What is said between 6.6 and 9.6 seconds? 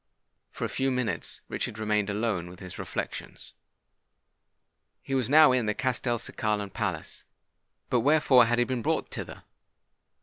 palace. But wherefore had he been brought thither?